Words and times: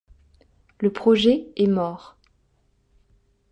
Le 0.79 0.91
projet 0.91 1.45
est 1.57 1.67
mort. 1.67 2.17